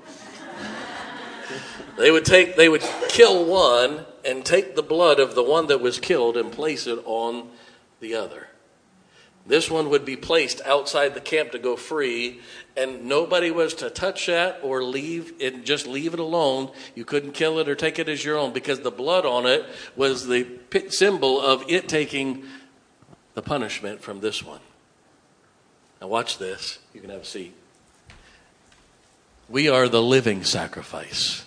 [1.96, 5.80] They would take, they would kill one and take the blood of the one that
[5.80, 7.48] was killed and place it on
[7.98, 8.48] the other.
[9.46, 12.40] This one would be placed outside the camp to go free,
[12.76, 16.70] and nobody was to touch that or leave it, just leave it alone.
[16.94, 19.64] You couldn't kill it or take it as your own because the blood on it
[19.96, 20.46] was the
[20.90, 22.44] symbol of it taking
[23.34, 24.60] the punishment from this one.
[26.00, 26.78] Now, watch this.
[26.92, 27.54] You can have a seat.
[29.48, 31.44] We are the living sacrifice.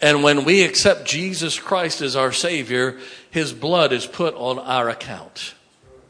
[0.00, 2.98] And when we accept Jesus Christ as our Savior,
[3.30, 5.54] His blood is put on our account.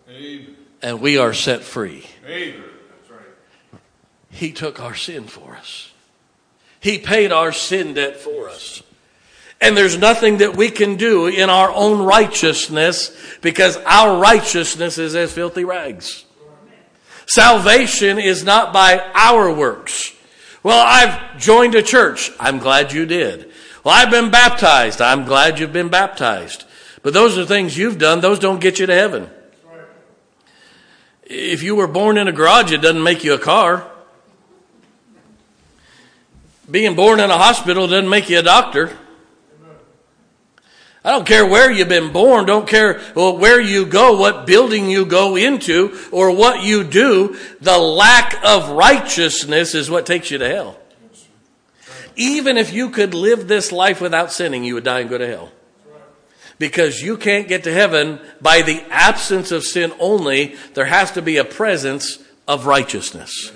[0.09, 0.57] Amen.
[0.83, 2.07] And we are set free.
[2.25, 2.63] Amen.
[3.11, 3.81] Right.
[4.31, 5.93] He took our sin for us,
[6.79, 8.83] He paid our sin debt for us.
[9.63, 15.15] And there's nothing that we can do in our own righteousness because our righteousness is
[15.15, 16.25] as filthy rags.
[17.27, 20.15] Salvation is not by our works.
[20.63, 22.31] Well, I've joined a church.
[22.39, 23.51] I'm glad you did.
[23.83, 25.01] Well, I've been baptized.
[25.01, 26.65] I'm glad you've been baptized.
[27.03, 28.21] But those are things you've done.
[28.21, 29.31] Those don't get you to heaven.
[31.23, 33.89] If you were born in a garage, it doesn't make you a car.
[36.71, 38.97] Being born in a hospital doesn't make you a doctor.
[41.03, 45.07] I don't care where you've been born, don't care where you go, what building you
[45.07, 47.39] go into, or what you do.
[47.61, 50.79] The lack of righteousness is what takes you to hell.
[52.17, 55.27] Even if you could live this life without sinning, you would die and go to
[55.27, 55.53] hell.
[56.59, 60.57] Because you can't get to heaven by the absence of sin only.
[60.75, 63.53] There has to be a presence of righteousness.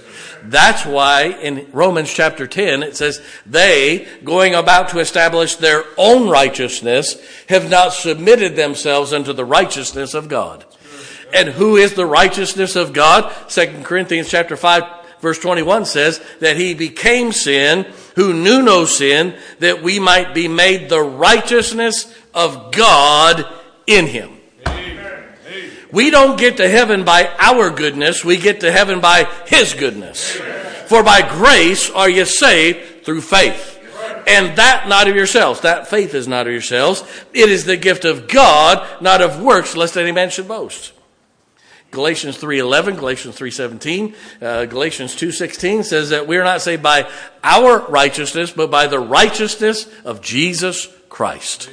[0.47, 6.29] That's why in Romans chapter 10 it says, they, going about to establish their own
[6.29, 7.17] righteousness,
[7.49, 10.65] have not submitted themselves unto the righteousness of God.
[11.33, 13.33] And who is the righteousness of God?
[13.49, 14.83] Second Corinthians chapter 5
[15.21, 20.47] verse 21 says that he became sin who knew no sin that we might be
[20.49, 23.47] made the righteousness of God
[23.87, 24.34] in him.
[25.95, 28.25] We don't get to heaven by our goodness.
[28.25, 30.33] We get to heaven by His goodness.
[30.89, 33.71] For by grace are you saved through faith.
[34.27, 35.61] And that not of yourselves.
[35.61, 37.05] That faith is not of yourselves.
[37.33, 40.93] It is the gift of God, not of works, lest any man should boast.
[41.93, 47.09] Galatians 3.11, Galatians 3.17, uh, Galatians 2.16 says that we are not saved by
[47.45, 51.71] our righteousness, but by the righteousness of Jesus Christ.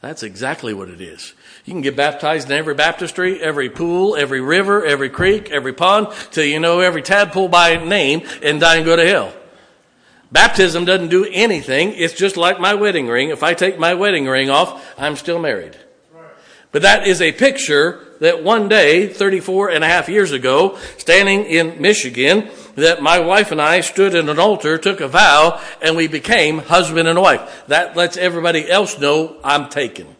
[0.00, 1.32] That's exactly what it is.
[1.64, 6.08] You can get baptized in every baptistry, every pool, every river, every creek, every pond,
[6.30, 9.32] till you know every tadpole by name and die and go to hell.
[10.30, 11.94] Baptism doesn't do anything.
[11.94, 13.30] It's just like my wedding ring.
[13.30, 15.76] If I take my wedding ring off, I'm still married.
[16.70, 21.44] But that is a picture that one day, 34 and a half years ago, standing
[21.44, 25.96] in Michigan, that my wife and I stood at an altar, took a vow, and
[25.96, 27.64] we became husband and wife.
[27.68, 30.14] That lets everybody else know I'm taken.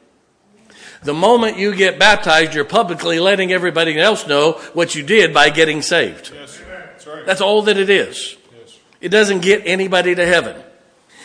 [1.05, 5.51] The moment you get baptized, you're publicly letting everybody else know what you did by
[5.51, 6.33] getting saved.
[6.35, 7.27] Yes, that's, right.
[7.27, 8.37] that's all that it is.
[8.59, 8.79] Yes.
[9.03, 10.57] It doesn't get anybody to heaven.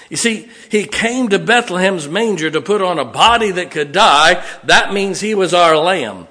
[0.09, 4.43] You see, he came to Bethlehem's manger to put on a body that could die.
[4.65, 6.27] That means he was our lamb.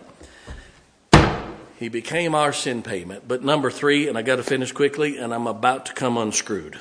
[1.78, 3.26] He became our sin payment.
[3.26, 6.80] But number three, and I got to finish quickly, and I'm about to come unscrewed.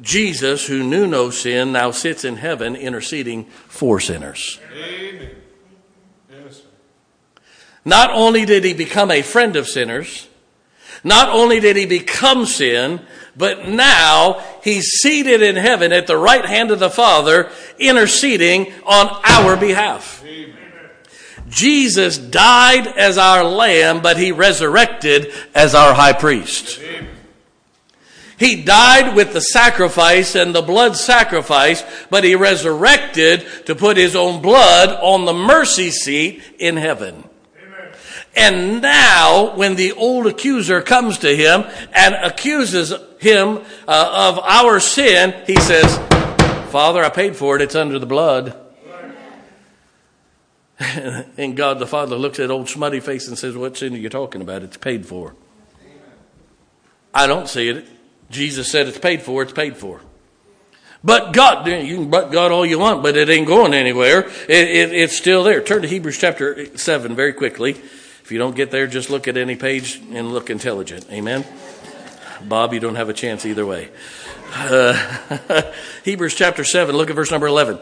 [0.00, 4.58] Jesus, who knew no sin, now sits in heaven interceding for sinners.
[4.72, 5.30] Amen.
[7.84, 10.28] Not only did he become a friend of sinners,
[11.04, 13.00] not only did he become sin,
[13.36, 19.08] but now he's seated in heaven at the right hand of the Father, interceding on
[19.24, 20.24] our behalf.
[20.26, 20.56] Amen.
[21.48, 26.80] Jesus died as our lamb, but he resurrected as our high priest.
[26.80, 27.08] Amen.
[28.38, 34.14] He died with the sacrifice and the blood sacrifice, but he resurrected to put his
[34.14, 37.27] own blood on the mercy seat in heaven.
[38.38, 43.58] And now, when the old accuser comes to him and accuses him
[43.88, 45.98] uh, of our sin, he says,
[46.70, 47.62] Father, I paid for it.
[47.62, 48.56] It's under the blood.
[50.78, 54.08] and God the Father looks at old smutty face and says, What sin are you
[54.08, 54.62] talking about?
[54.62, 55.34] It's paid for.
[57.12, 57.86] I don't see it.
[58.30, 60.00] Jesus said it's paid for, it's paid for.
[61.02, 64.28] But God, you can but God all you want, but it ain't going anywhere.
[64.48, 65.60] It, it, it's still there.
[65.60, 67.80] Turn to Hebrews chapter 7 very quickly.
[68.28, 71.06] If you don't get there, just look at any page and look intelligent.
[71.10, 71.46] Amen?
[72.42, 73.88] Bob, you don't have a chance either way.
[74.54, 75.62] Uh,
[76.04, 77.78] Hebrews chapter 7, look at verse number 11.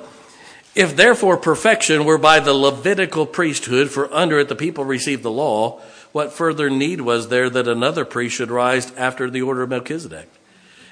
[0.77, 5.33] If therefore perfection were by the Levitical priesthood, for under it the people received the
[5.33, 5.81] law,
[6.13, 10.29] what further need was there that another priest should rise after the order of Melchizedek,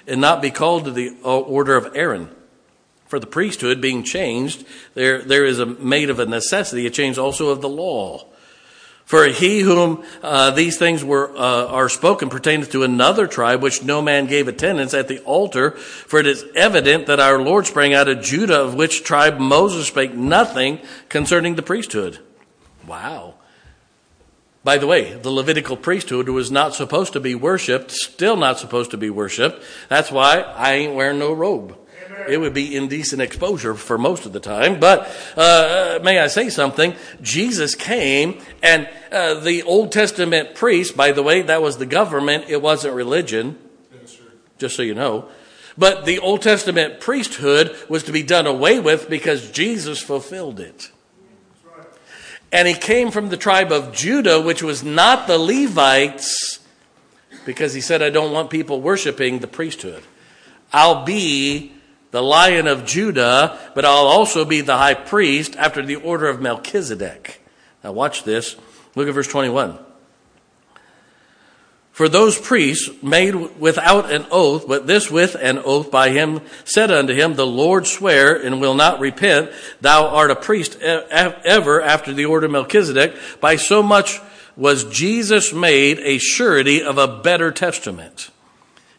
[0.08, 2.28] and not be called to the uh, order of Aaron?
[3.06, 7.18] For the priesthood being changed, there, there is a made of a necessity a change
[7.18, 8.26] also of the law.
[9.04, 13.82] For he whom uh, these things were uh, are spoken pertaineth to another tribe, which
[13.82, 15.72] no man gave attendance at the altar.
[15.72, 19.88] For it is evident that our Lord sprang out of Judah, of which tribe Moses
[19.88, 20.80] spake nothing
[21.10, 22.18] concerning the priesthood.
[22.86, 23.34] Wow.
[24.62, 28.90] By the way, the Levitical priesthood was not supposed to be worshipped, still not supposed
[28.92, 29.62] to be worshipped.
[29.90, 31.76] That's why I ain't wearing no robe
[32.28, 34.80] it would be indecent exposure for most of the time.
[34.80, 36.94] But uh, may I say something?
[37.22, 42.46] Jesus came, and uh, the Old Testament priest, by the way, that was the government,
[42.48, 43.58] it wasn't religion,
[43.92, 44.18] yes,
[44.58, 45.28] just so you know.
[45.76, 50.90] But the Old Testament priesthood was to be done away with because Jesus fulfilled it.
[52.52, 56.60] And he came from the tribe of Judah, which was not the Levites,
[57.44, 60.04] because he said, I don't want people worshiping the priesthood.
[60.72, 61.73] I'll be
[62.14, 66.40] the lion of Judah, but I'll also be the high priest after the order of
[66.40, 67.40] Melchizedek.
[67.82, 68.54] Now, watch this.
[68.94, 69.76] Look at verse 21.
[71.90, 76.92] For those priests made without an oath, but this with an oath by him, said
[76.92, 79.50] unto him, The Lord swear and will not repent,
[79.80, 83.16] thou art a priest ever after the order of Melchizedek.
[83.40, 84.20] By so much
[84.56, 88.30] was Jesus made a surety of a better testament.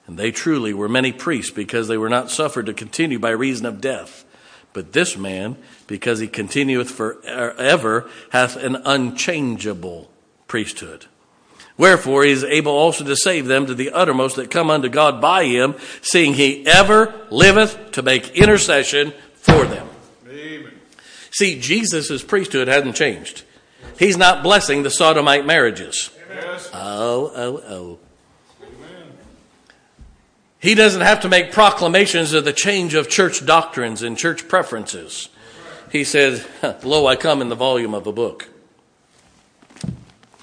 [0.08, 3.66] And they truly were many priests because they were not suffered to continue by reason
[3.66, 4.24] of death.
[4.74, 5.56] But this man,
[5.88, 10.12] because he continueth forever, hath an unchangeable
[10.47, 11.06] priesthood.
[11.78, 15.20] Wherefore he is able also to save them to the uttermost that come unto God
[15.20, 19.88] by him, seeing he ever liveth to make intercession for them.
[20.30, 20.74] Amen.
[21.32, 23.43] See, Jesus' priesthood hasn't changed.
[23.97, 26.12] He's not blessing the sodomite marriages.
[26.74, 27.99] Oh, oh, oh.
[30.66, 35.30] He doesn't have to make proclamations of the change of church doctrines and church preferences.
[35.91, 36.43] He says,
[36.82, 38.49] Lo, I come in the volume of a book.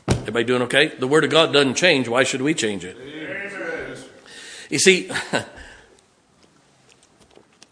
[0.06, 0.94] Everybody doing okay?
[0.96, 2.06] The Word of God doesn't change.
[2.06, 2.96] Why should we change it?
[4.70, 5.10] You see,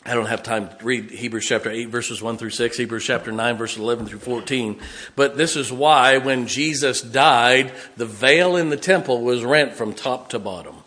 [0.05, 3.31] I don't have time to read Hebrews chapter 8, verses 1 through 6, Hebrews chapter
[3.31, 4.81] 9, verses 11 through 14.
[5.15, 9.95] But this is why when Jesus died, the veil in the temple was rent from
[9.95, 10.80] top to bottom.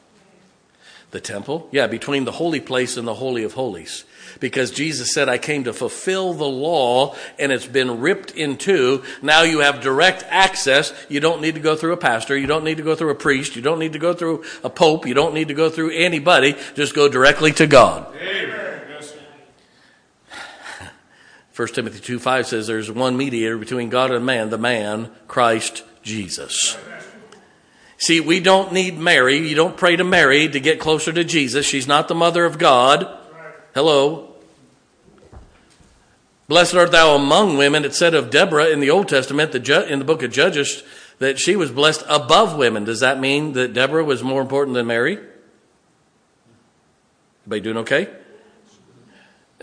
[1.14, 1.70] The temple?
[1.72, 4.04] Yeah, between the holy place and the Holy of Holies.
[4.40, 9.04] Because Jesus said, I came to fulfill the law and it's been ripped in two.
[9.22, 10.92] Now you have direct access.
[11.10, 12.36] You don't need to go through a pastor.
[12.36, 13.56] You don't need to go through a priest.
[13.56, 15.06] You don't need to go through a pope.
[15.06, 16.56] You don't need to go through anybody.
[16.74, 18.12] Just go directly to God.
[18.16, 18.72] Amen.
[21.56, 25.84] 1 Timothy 2 5 says there's one mediator between God and man, the man, Christ
[26.02, 26.76] Jesus.
[28.04, 29.38] See, we don't need Mary.
[29.48, 31.66] You don't pray to Mary to get closer to Jesus.
[31.66, 33.08] She's not the mother of God.
[33.74, 34.34] Hello.
[36.50, 37.86] Blessed art thou among women.
[37.86, 40.84] It said of Deborah in the Old Testament, the in the book of Judges,
[41.20, 42.84] that she was blessed above women.
[42.84, 45.18] Does that mean that Deborah was more important than Mary?
[47.44, 48.10] Everybody doing okay?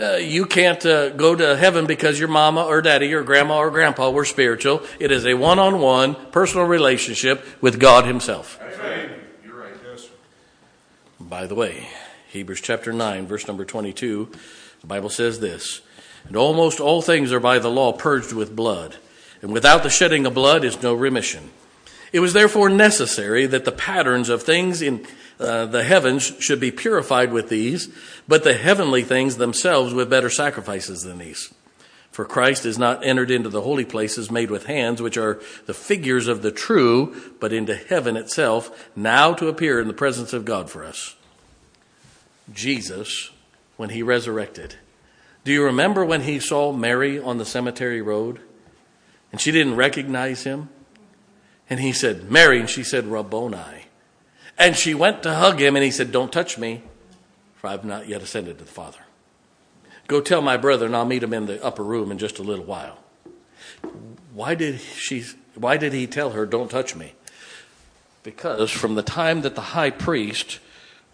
[0.00, 3.70] Uh, you can't uh, go to heaven because your mama or daddy or grandma or
[3.70, 4.82] grandpa were spiritual.
[4.98, 8.58] It is a one on one personal relationship with God Himself.
[8.62, 9.10] Amen.
[9.44, 9.74] You're right.
[9.84, 10.08] Yes.
[11.20, 11.86] By the way,
[12.30, 14.30] Hebrews chapter 9, verse number 22,
[14.80, 15.82] the Bible says this
[16.26, 18.96] And almost all things are by the law purged with blood,
[19.42, 21.50] and without the shedding of blood is no remission.
[22.10, 25.06] It was therefore necessary that the patterns of things in
[25.40, 27.88] uh, the heavens should be purified with these,
[28.28, 31.52] but the heavenly things themselves with better sacrifices than these.
[32.10, 35.74] For Christ is not entered into the holy places made with hands, which are the
[35.74, 40.44] figures of the true, but into heaven itself, now to appear in the presence of
[40.44, 41.16] God for us.
[42.52, 43.30] Jesus,
[43.76, 44.74] when he resurrected,
[45.44, 48.40] do you remember when he saw Mary on the cemetery road?
[49.32, 50.68] And she didn't recognize him?
[51.70, 53.79] And he said, Mary, and she said, Rabboni.
[54.60, 56.82] And she went to hug him, and he said, Don't touch me,
[57.56, 58.98] for I've not yet ascended to the Father.
[60.06, 62.42] Go tell my brother, and I'll meet him in the upper room in just a
[62.42, 62.98] little while.
[64.34, 67.14] Why did, she, why did he tell her, Don't touch me?
[68.22, 70.58] Because from the time that the high priest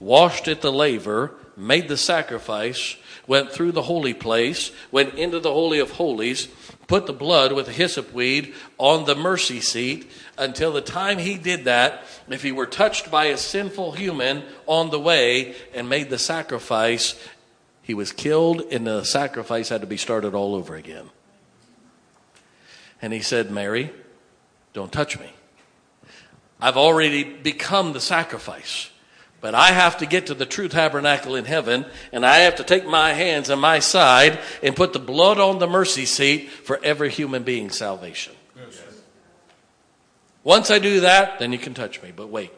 [0.00, 2.96] washed at the laver, made the sacrifice,
[3.28, 6.48] went through the holy place, went into the Holy of Holies,
[6.86, 11.64] put the blood with hyssop weed on the mercy seat until the time he did
[11.64, 16.18] that, if he were touched by a sinful human on the way and made the
[16.18, 17.18] sacrifice,
[17.82, 21.10] he was killed and the sacrifice had to be started all over again.
[23.02, 23.92] And he said, Mary,
[24.72, 25.30] don't touch me.
[26.60, 28.90] I've already become the sacrifice.
[29.40, 32.64] But I have to get to the true tabernacle in heaven, and I have to
[32.64, 36.80] take my hands on my side and put the blood on the mercy seat for
[36.82, 38.34] every human being's salvation.
[38.56, 38.82] Yes.
[40.42, 42.12] Once I do that, then you can touch me.
[42.14, 42.52] But wait.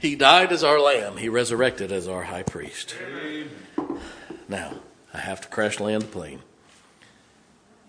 [0.00, 2.94] He died as our lamb, he resurrected as our high priest.
[3.02, 3.50] Amen.
[4.48, 4.74] Now,
[5.12, 6.40] I have to crash land the plane.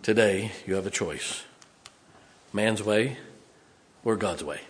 [0.02, 1.44] Today, you have a choice
[2.52, 3.18] man's way
[4.04, 4.62] or God's way.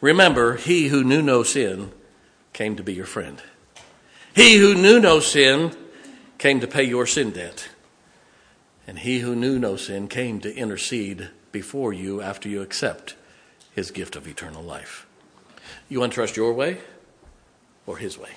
[0.00, 1.92] Remember, he who knew no sin
[2.52, 3.42] came to be your friend.
[4.34, 5.76] He who knew no sin
[6.38, 7.68] came to pay your sin debt.
[8.86, 13.16] And he who knew no sin came to intercede before you after you accept
[13.74, 15.06] his gift of eternal life.
[15.88, 16.78] You want to trust your way
[17.86, 18.30] or his way?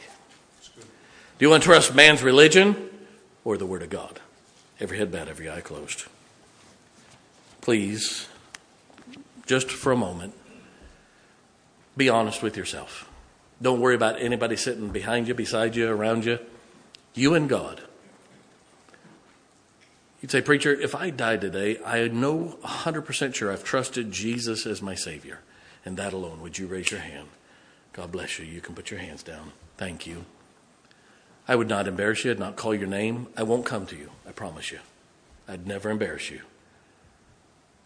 [0.78, 2.90] Do you want to trust man's religion
[3.44, 4.20] or the Word of God?
[4.80, 6.06] Every head bowed, every eye closed.
[7.62, 8.28] Please,
[9.46, 10.34] just for a moment,
[11.96, 13.10] be honest with yourself.
[13.62, 16.40] Don't worry about anybody sitting behind you, beside you, around you.
[17.14, 17.82] You and God.
[20.22, 24.82] You'd say, Preacher, if I die today, I know 100% sure I've trusted Jesus as
[24.82, 25.40] my Savior.
[25.84, 27.28] And that alone, would you raise your hand?
[27.94, 28.46] God bless you.
[28.46, 29.52] You can put your hands down.
[29.78, 30.26] Thank you.
[31.48, 32.32] I would not embarrass you.
[32.32, 33.28] I'd not call your name.
[33.36, 34.12] I won't come to you.
[34.28, 34.80] I promise you.
[35.48, 36.42] I'd never embarrass you.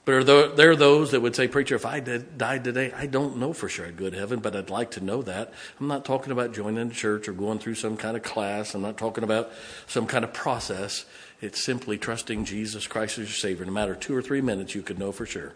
[0.06, 3.38] But there are those that would say, Preacher, if I did, died today, I don't
[3.38, 5.52] know for sure I'd go to heaven, but I'd like to know that.
[5.80, 8.76] I'm not talking about joining a church or going through some kind of class.
[8.76, 9.52] I'm not talking about
[9.88, 11.06] some kind of process.
[11.42, 13.66] It's simply trusting Jesus Christ as your Savior.
[13.66, 15.54] No matter two or three minutes, you could know for sure.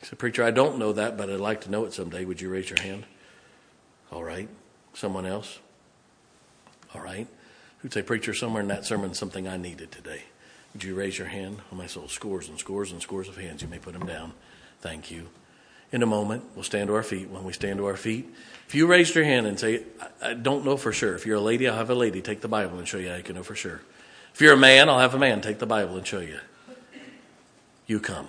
[0.00, 2.26] He said, Preacher, I don't know that, but I'd like to know it someday.
[2.26, 3.06] Would you raise your hand?
[4.10, 4.48] All right.
[4.92, 5.58] Someone else?
[6.94, 7.26] All right.
[7.78, 10.24] Who'd say, Preacher, somewhere in that sermon, something I needed today?
[10.72, 11.58] Would you raise your hand?
[11.70, 13.62] Oh, my soul, scores and scores and scores of hands.
[13.62, 14.32] You may put them down.
[14.80, 15.28] Thank you.
[15.92, 17.28] In a moment, we'll stand to our feet.
[17.28, 18.26] When we stand to our feet,
[18.66, 19.82] if you raised your hand and say,
[20.22, 21.14] I, I don't know for sure.
[21.14, 23.16] If you're a lady, I'll have a lady take the Bible and show you how
[23.16, 23.82] you can know for sure.
[24.32, 26.38] If you're a man, I'll have a man take the Bible and show you.
[27.86, 28.28] You come.